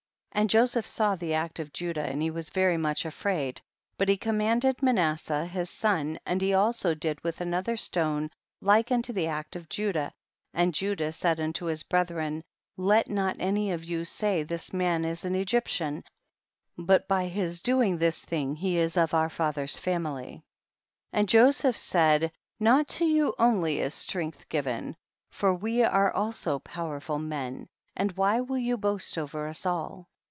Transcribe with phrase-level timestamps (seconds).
[0.33, 0.41] 30.
[0.43, 3.61] And Joseph saw the act of Judah and he was very much afraid,
[3.97, 9.11] but he commanded Manasseh his son and he also did with another stone like unto
[9.11, 10.13] the act of Judah,
[10.53, 12.43] and Judah said unto his brethren,
[12.77, 16.01] let not any of you say, this man is an Egyp tian,
[16.77, 20.35] but by his doing this thing he is of our father's family.
[21.11, 21.19] 31.
[21.19, 24.95] And Joseph said, not to you only is strength given,
[25.29, 30.07] for we are also powerful men, and why will you boast over us all?